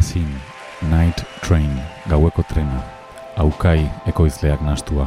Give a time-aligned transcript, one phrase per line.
[0.00, 0.40] Aliasin,
[0.88, 2.80] Night Train, gaueko trena,
[3.36, 5.04] aukai ekoizleak nastua.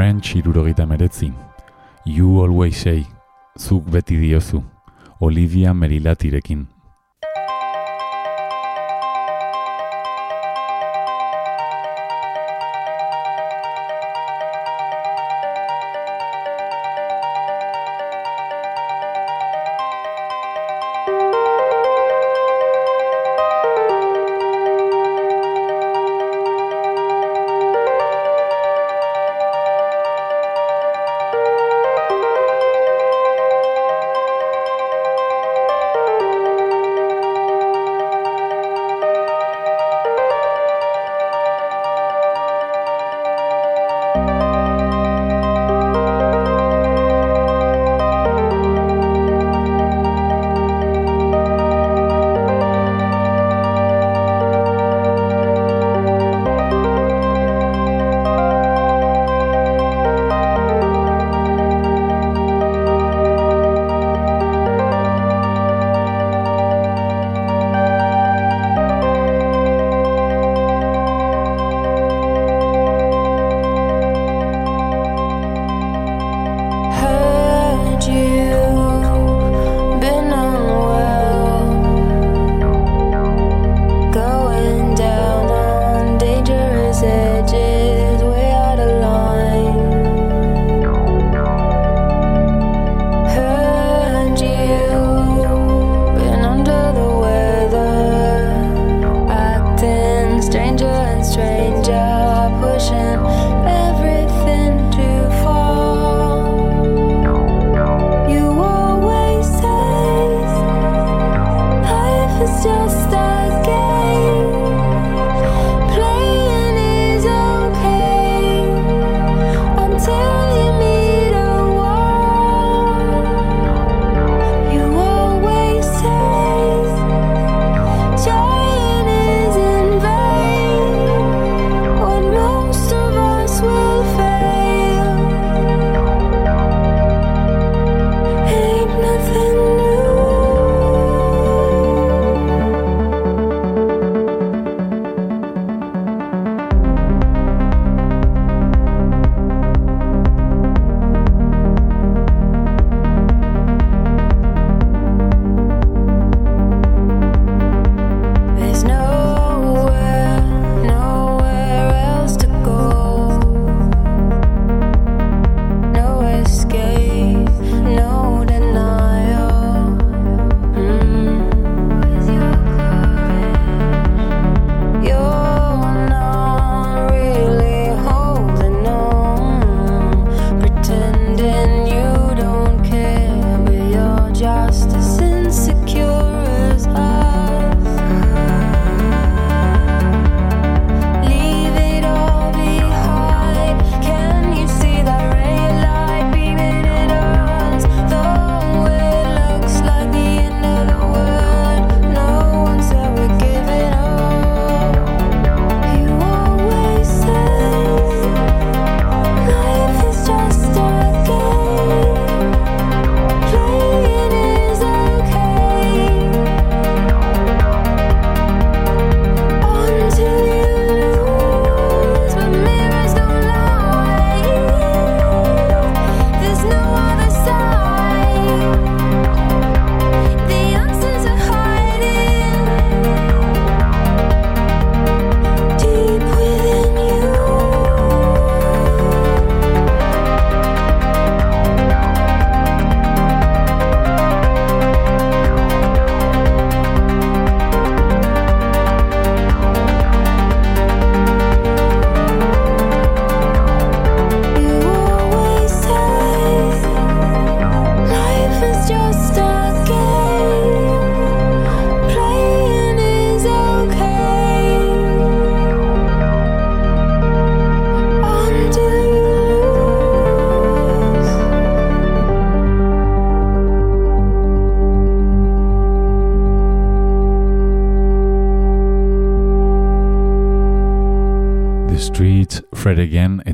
[0.00, 1.30] French irurogeita meretzi.
[2.06, 3.04] You always say,
[3.58, 4.62] zuk beti diozu,
[5.20, 6.66] Olivia Merilatirekin.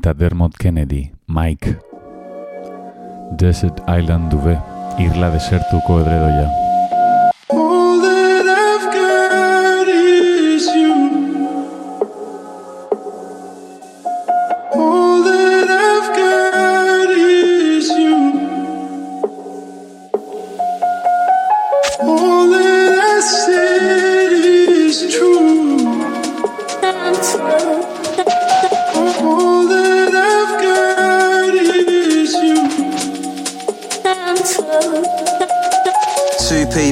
[0.07, 1.79] Eta Dermot Kennedy, Mike.
[3.41, 4.55] Desert Island dube,
[5.03, 6.66] irla desertuko edredoia.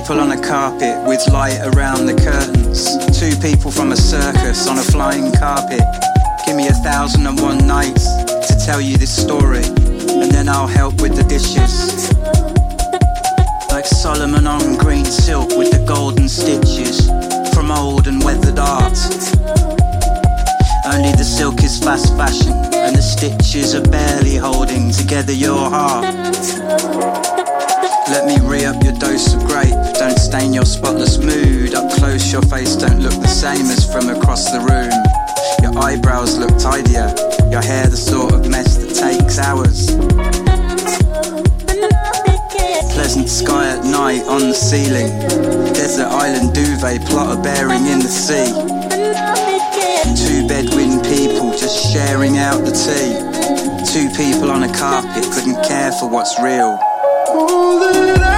[0.04, 2.84] People on a carpet with light around the curtains.
[3.18, 5.80] Two people from a circus on a flying carpet.
[6.44, 10.66] Give me a thousand and one nights to tell you this story, and then I'll
[10.66, 12.12] help with the dishes.
[13.70, 17.08] Like Solomon on green silk with the golden stitches
[17.54, 18.98] from old and weathered art.
[20.84, 27.13] Only the silk is fast fashion, and the stitches are barely holding together your heart.
[28.14, 29.74] Let me re up your dose of grape.
[29.98, 31.74] Don't stain your spotless mood.
[31.74, 34.94] Up close, your face don't look the same as from across the room.
[35.60, 37.12] Your eyebrows look tidier.
[37.50, 39.90] Your hair the sort of mess that takes hours.
[42.94, 45.10] Pleasant sky at night on the ceiling.
[45.74, 48.46] Desert island duvet plotter bearing in the sea.
[50.14, 53.18] Two Bedouin people just sharing out the tea.
[53.90, 56.78] Two people on a carpet couldn't care for what's real.
[57.46, 58.33] All that I've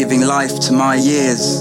[0.00, 1.60] giving life to my years.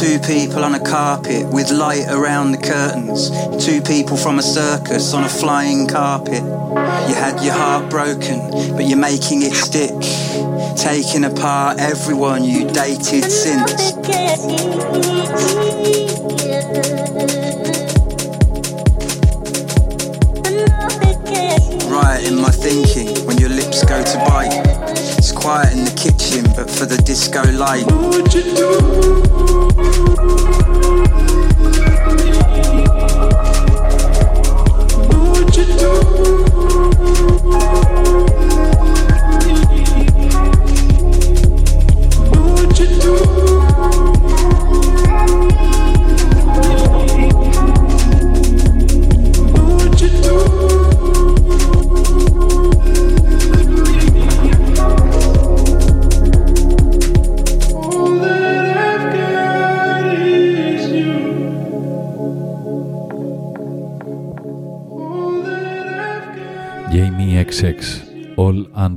[0.00, 3.30] Two people on a carpet with light around the curtains.
[3.64, 6.42] Two people from a circus on a flying carpet.
[6.42, 9.94] You had your heart broken, but you're making it stick.
[10.76, 13.94] Taking apart everyone you dated since.
[25.48, 27.86] Quiet in the kitchen, but for the disco light.
[27.86, 28.68] What would you do?
[35.08, 36.37] What would you do?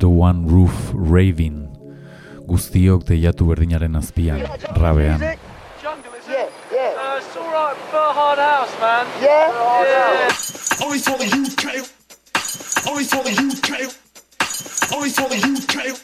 [0.02, 1.70] the one roof raving
[2.50, 4.42] guztiok deiatu berdinaren azpian
[4.74, 5.22] rabean.
[5.22, 5.38] yeah
[6.74, 7.18] yeah.
[7.18, 7.76] As for a
[8.18, 8.40] hot
[10.82, 11.18] only saw
[15.38, 15.96] you came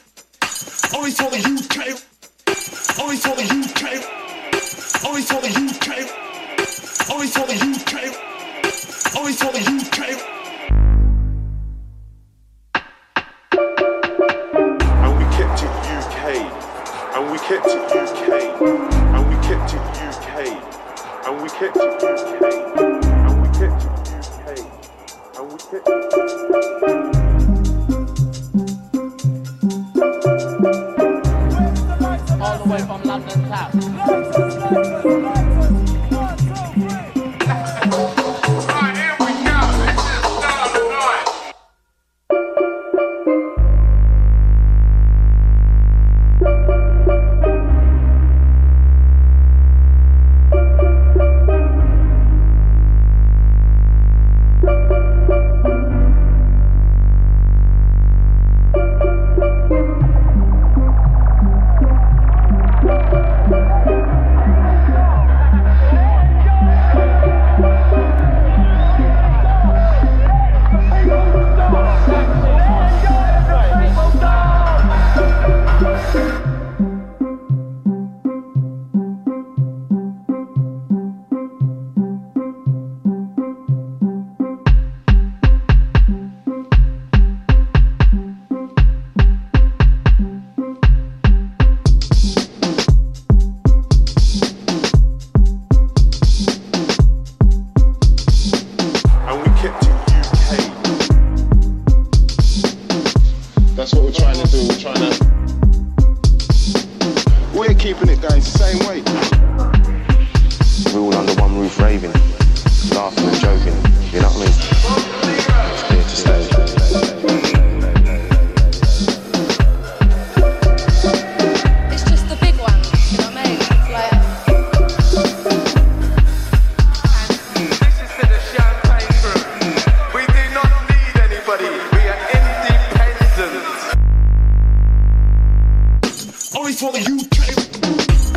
[136.77, 138.36] for you.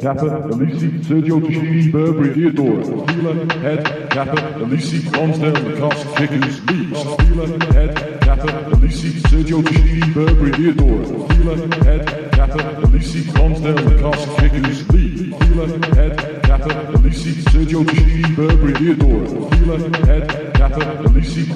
[0.00, 3.32] Kappa, Ellesse, Sergio Tacchini, Burberry, Theodore, Fila,
[3.62, 11.04] Head, Kappa, Ellesse, Lonsdale, Lacoste, Kickers, Lee, Fila, Head, Kappa, Ellesse, Sergio Tacchini, Burberry, Theodore,
[11.28, 18.72] Fila, Head, Kappa, Ellesse, Lonsdale, Lacoste, Kickers, Lee, Fila, Head, Kappa, Ellesse, Sergio Tacchini, Burberry,
[18.74, 19.26] Theodore.
[19.56, 21.46] Fila, Head, Kappa, Ellesse,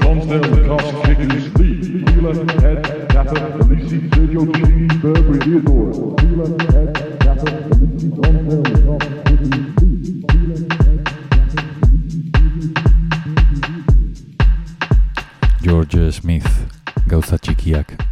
[16.09, 16.49] Smith,
[17.07, 18.10] gauza txikiak.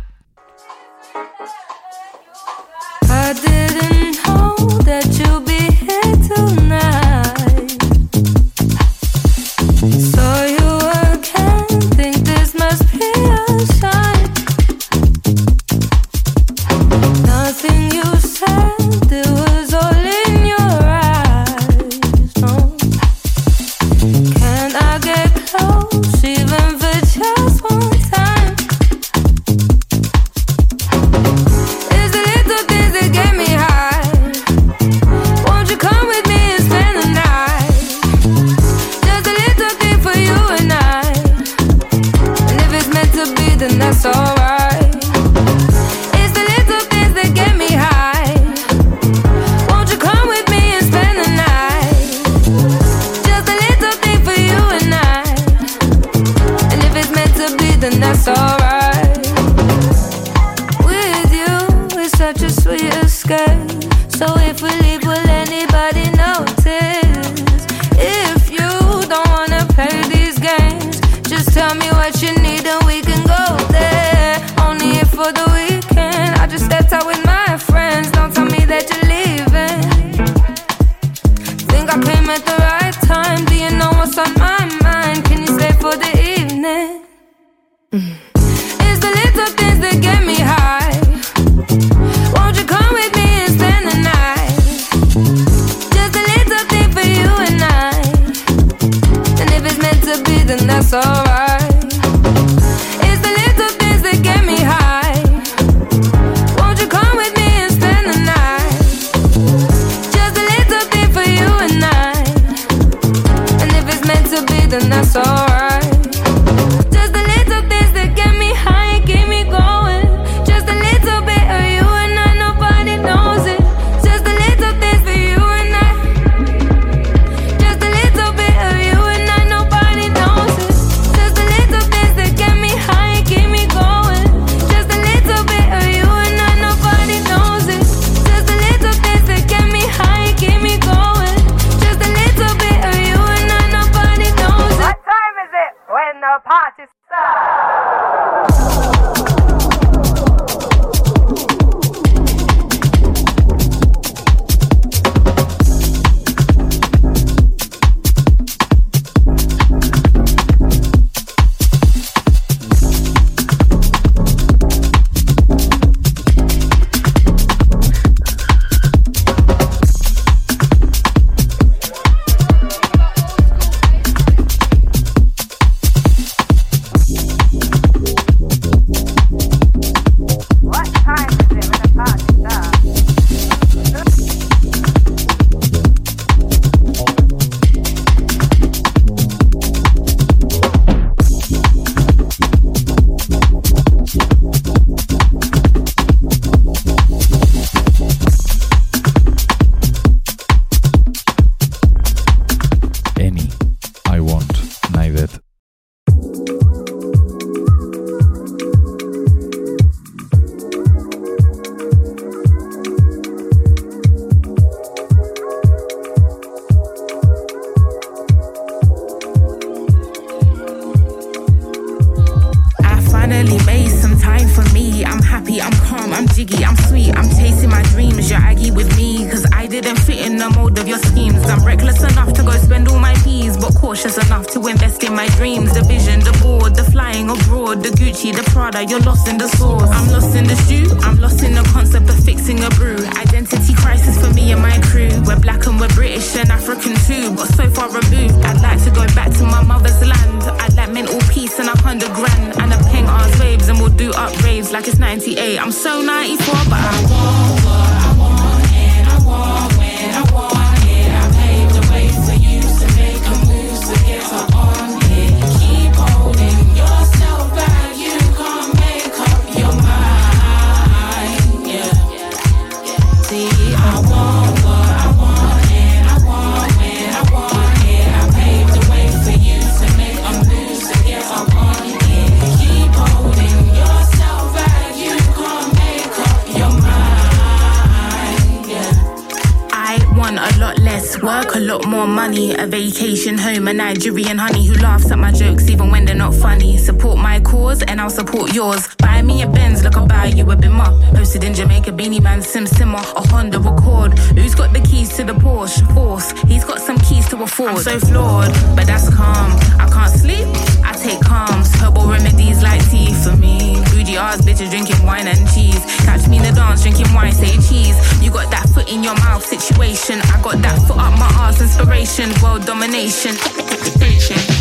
[297.99, 298.87] And I'll support yours.
[298.99, 300.89] Buy me a Benz, look, I'll buy you a Bimmer.
[301.17, 304.17] Posted in Jamaica, Beenie Man, Sim Simma, a Honda Accord.
[304.39, 305.83] Who's got the keys to the Porsche?
[305.95, 306.31] Force.
[306.47, 307.71] He's got some keys to afford.
[307.71, 309.51] I'm so flawed, but that's calm.
[309.83, 310.47] I can't sleep,
[310.85, 311.75] I take calms.
[311.75, 313.83] Herbal remedies like tea for me.
[313.91, 315.83] Bougie ass bitches drinking wine and cheese.
[316.07, 317.99] Catch me in the dance, drinking wine, say cheese.
[318.23, 320.21] You got that foot in your mouth situation.
[320.23, 323.35] I got that foot up my ass, inspiration, world domination.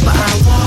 [0.02, 0.67] But I want,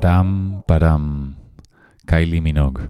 [0.00, 1.36] Padam, padam.
[2.08, 2.88] Kylie Minogue.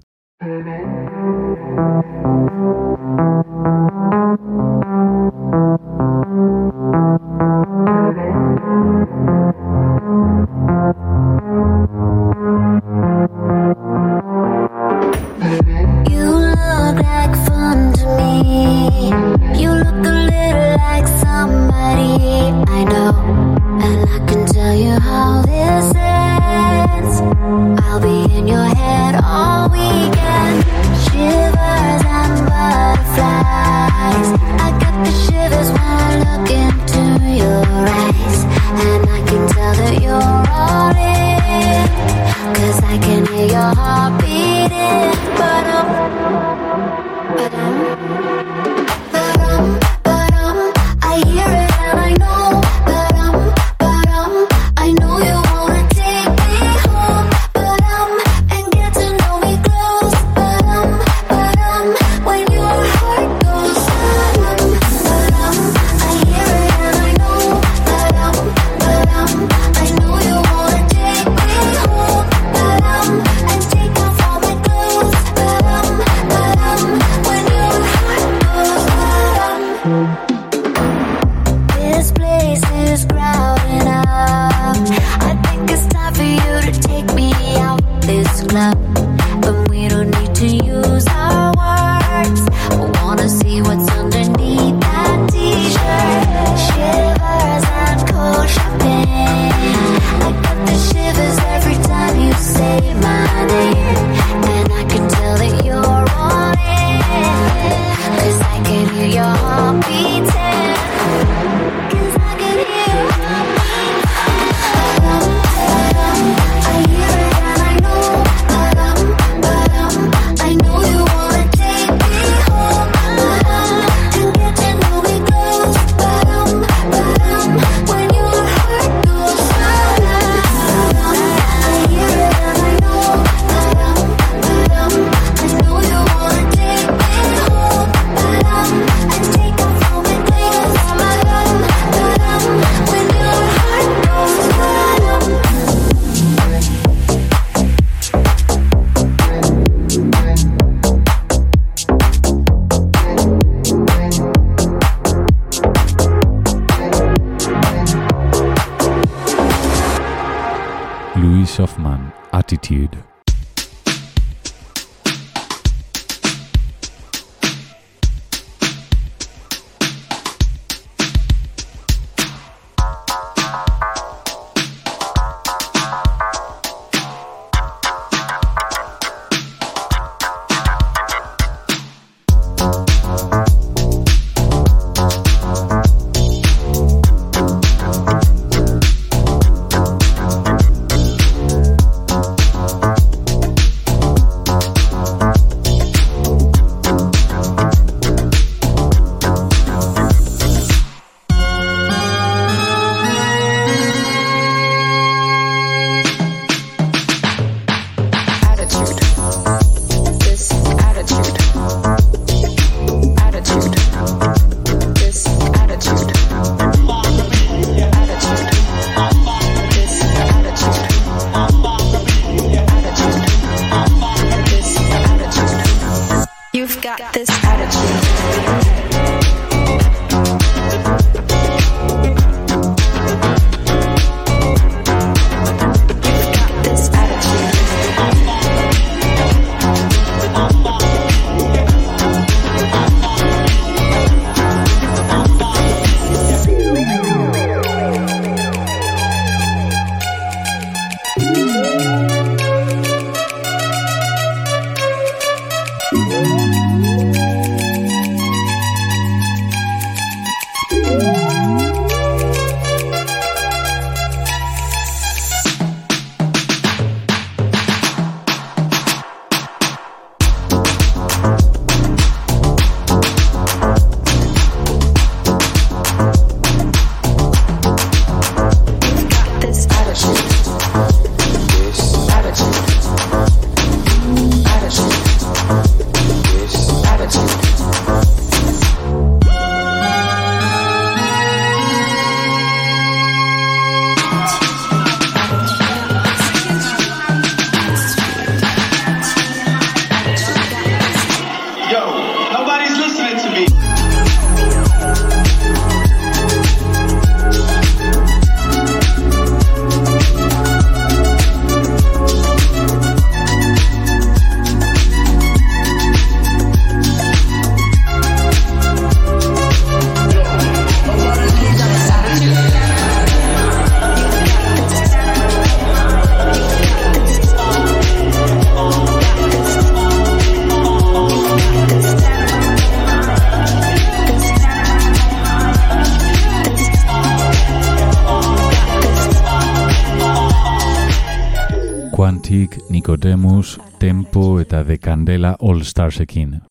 [342.90, 346.42] Nicodemus, Tempo eta The Candela All Starsekin.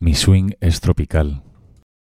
[0.00, 1.42] Mi swing es tropical.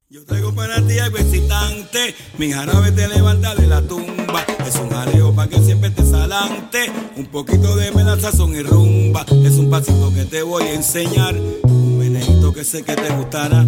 [0.10, 4.43] Yo traigo para ti algo excitante, mi jarabe te levanta de la tumba.
[4.67, 9.28] Es un jaleo para que siempre estés adelante, un poquito de melaza son y rumba.
[9.45, 13.63] Es un pasito que te voy a enseñar, un menejito que sé que te gustará.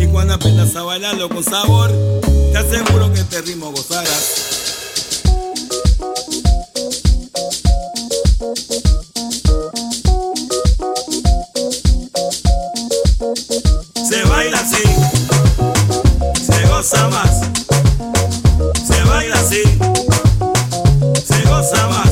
[0.00, 1.92] Y cuando apenas a bailarlo con sabor,
[2.50, 4.57] te aseguro que este ritmo gozarás.
[14.38, 14.82] Se baila así,
[16.46, 17.40] se goza más.
[18.86, 19.62] Se baila así,
[21.26, 22.07] se goza más.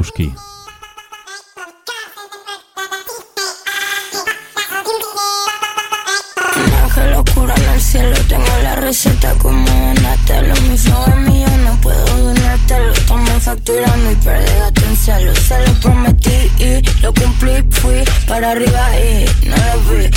[0.00, 0.32] Lebowski.
[7.10, 13.42] locura al cielo Tengo la receta como Donatello Mi flow mío, no puedo donártelo Estamos
[13.42, 19.56] facturando y perdí atención Se lo prometí y lo cumplí Fui para arriba y no
[19.56, 20.10] lo vi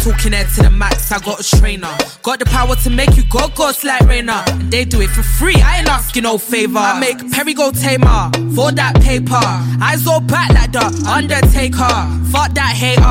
[0.00, 1.94] talking head to the max, I got a trainer.
[2.22, 4.42] Got the power to make you go ghost like Rainer.
[4.48, 6.78] And they do it for free, I ain't asking no favor.
[6.78, 9.40] I make Perry go tamer for that paper.
[9.82, 11.94] Eyes all back like the Undertaker.
[12.32, 13.02] Fuck that hater,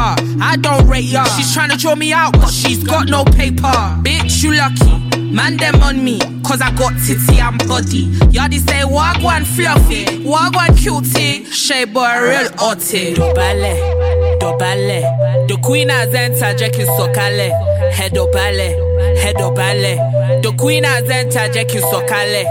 [0.41, 1.23] I don't rate ya.
[1.35, 3.77] She's trying to draw me out, but she's got no paper.
[4.03, 5.09] Bitch, you lucky.
[5.31, 8.09] Man them on me, cause I got titty and body.
[8.31, 11.45] Y'all say wagwan fluffy, wagwan cutie.
[11.45, 13.13] Shay boy real hotty.
[13.13, 15.28] Dobale, dobale.
[15.69, 17.51] Queen has entered, Jackie Sokale.
[17.93, 18.73] Head dobale,
[19.21, 20.41] head dobale.
[20.41, 22.43] The queen has entered, Jackie Sokale.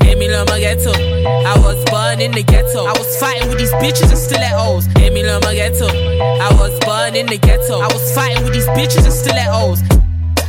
[0.00, 0.94] Emilio Maghetto.
[0.94, 2.86] I was born in the ghetto.
[2.86, 4.86] I was fighting with these bitches and stilettos.
[4.96, 5.88] Emilio Maghetto.
[5.88, 7.80] I was born in the ghetto.
[7.80, 9.82] I was fighting with these bitches and stilettos.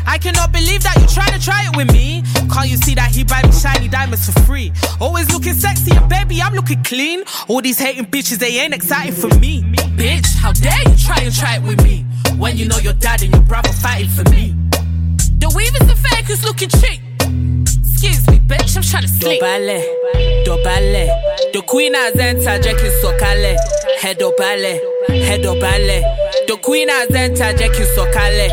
[0.08, 2.24] I cannot believe that you're trying to try it with me.
[2.50, 4.72] Can't you see that he buy me shiny diamonds for free?
[5.02, 7.26] Always looking sexy and baby, I'm looking clean.
[7.50, 9.75] All these hating bitches, they ain't excited for me.
[9.96, 12.06] Bitch, how dare you try and try it with me?
[12.38, 14.54] When you know your dad and your brother fighting for me.
[15.40, 17.00] The weave weavers and fakers looking cheap.
[17.80, 19.42] Excuse me, bitch, I'm trying to sleep.
[19.42, 19.80] Dobale,
[20.44, 21.08] dobale.
[21.54, 23.56] The queen has entered, Jackie Sokale.
[24.02, 26.04] Head dobale, head dobale.
[26.48, 28.50] The queen has entered, Jackie Sokale.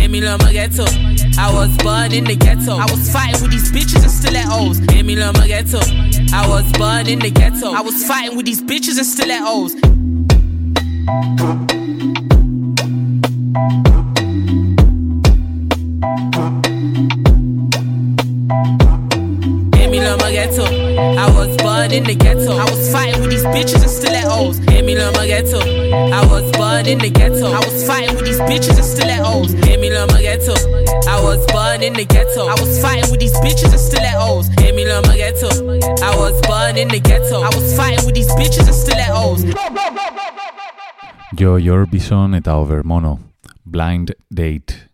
[0.00, 0.84] Emilio Maghetto.
[1.38, 2.76] I was born in the ghetto.
[2.76, 4.78] I was fighting with these bitches and stilettos.
[4.96, 5.80] Emilio Maghetto.
[6.32, 7.72] I was born in the ghetto.
[7.72, 9.74] I was fighting with these bitches and stilettos.
[21.00, 22.52] I was born in the ghetto.
[22.52, 24.58] I was fighting with these bitches and stilettos.
[24.68, 25.60] Emilio Maghetto.
[26.12, 27.46] I was born in the ghetto.
[27.52, 29.54] I was fighting with these bitches and stilettos.
[29.54, 30.52] Emilio Maghetto.
[31.08, 32.48] I was born in the ghetto.
[32.48, 34.48] I was fighting with these bitches and stilettos.
[34.58, 35.48] Emilio Maghetto.
[36.04, 37.40] I was born in the ghetto.
[37.40, 40.27] I was fighting with these bitches stilettos.
[41.38, 43.20] Joy Orbison eta Overmono.
[43.62, 44.87] Blind Date.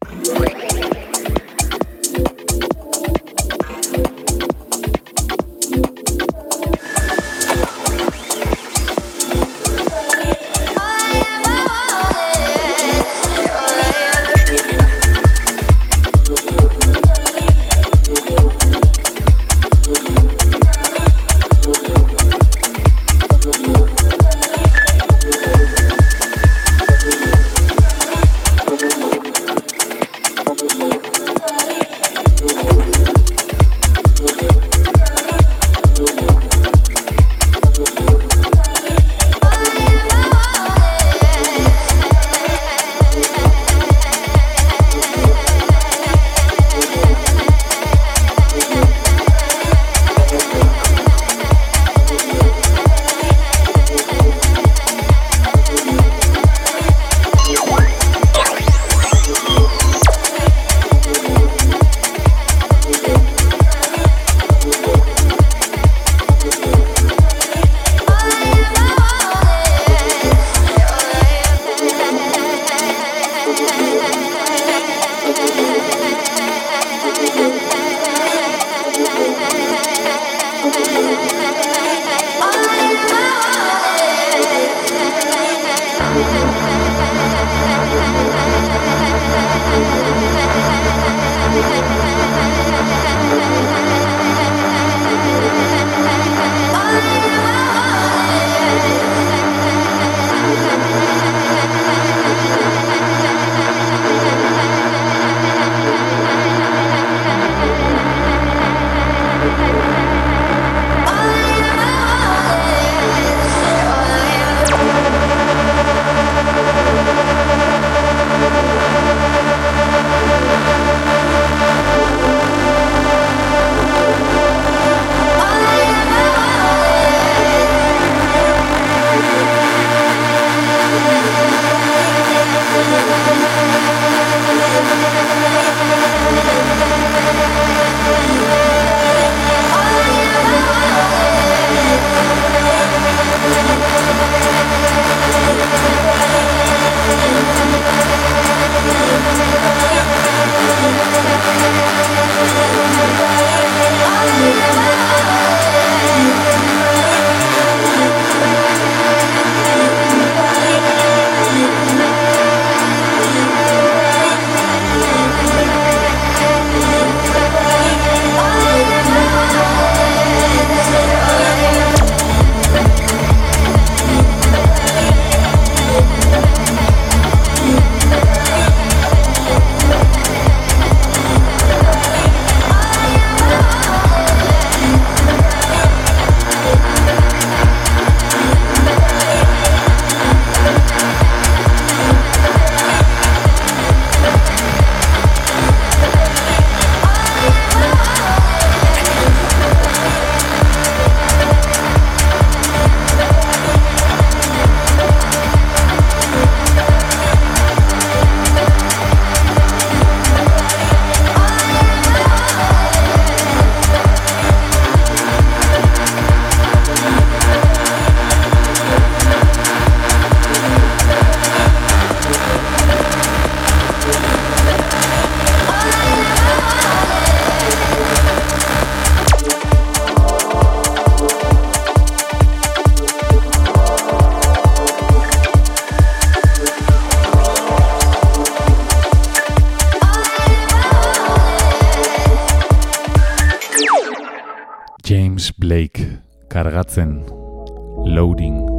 [246.96, 248.73] Loading.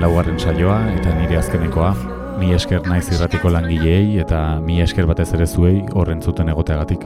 [0.00, 1.90] laugarren saioa eta nire azkenekoa.
[2.38, 7.02] Mi esker naiz irratiko langileei eta mi esker batez ere zuei horren zuten egoteagatik.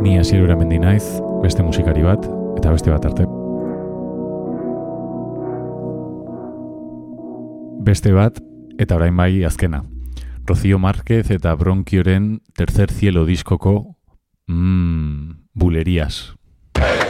[0.00, 1.04] Ni asirura mendi naiz,
[1.42, 2.24] beste musikari bat
[2.56, 3.28] eta beste bat arte.
[7.84, 8.40] Beste bat
[8.80, 9.84] eta orain bai azkena.
[10.48, 13.96] Rocío Márquez eta Bronkioren Tercer Cielo diskoko
[14.48, 16.30] mmm, bulerías.
[16.74, 17.09] Bulerías.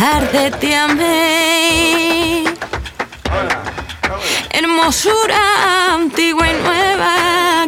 [0.00, 2.44] Tarde te amé.
[4.50, 5.42] Hermosura
[5.94, 7.12] antigua y nueva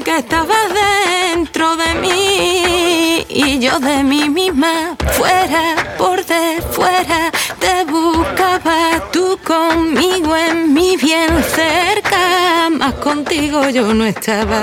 [0.02, 4.96] que estaba dentro de mí y yo de mí misma.
[5.18, 5.64] Fuera
[5.98, 8.78] por de fuera te buscaba
[9.12, 12.70] tú conmigo en mi bien cerca.
[12.70, 14.62] Más contigo yo no estaba.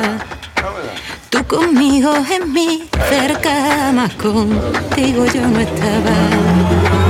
[1.29, 3.91] Tú conmigo en mi cerca.
[3.93, 7.08] Más contigo yo no estaba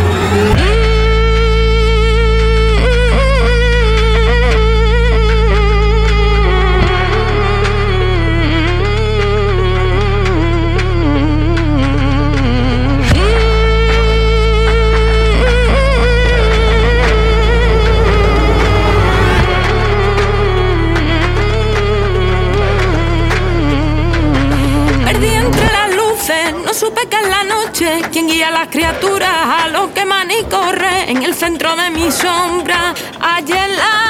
[28.20, 31.90] quien guía a las criaturas a lo que man y corre en el centro de
[31.90, 32.94] mi sombra.
[33.22, 34.09] Ayer la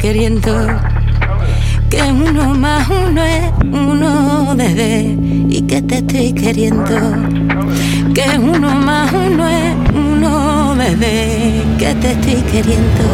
[0.00, 0.66] queriendo.
[1.90, 5.16] Que uno más uno es uno, bebé,
[5.48, 6.96] y que te estoy queriendo.
[8.14, 13.04] Que uno más uno es uno, bebé, que te estoy queriendo.